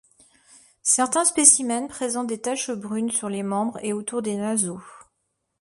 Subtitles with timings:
[0.81, 4.81] Certains spécimens présentent des taches brunes sur les membres et autour des naseaux.